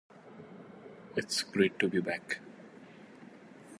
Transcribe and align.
It's 1.15 1.43
Great 1.43 1.77
to 1.77 1.87
Be 1.87 1.99
Back! 2.01 2.39